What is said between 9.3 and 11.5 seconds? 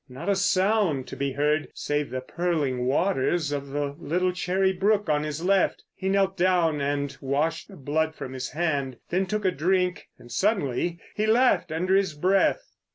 a drink. And suddenly he